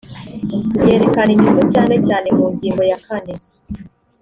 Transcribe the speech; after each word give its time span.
byerekana 0.79 1.31
inyungu 1.35 1.63
cyane 1.73 1.95
cyane 2.07 2.27
mu 2.37 2.45
ngingo 2.53 2.81
ya 2.89 2.97
kane 3.05 3.33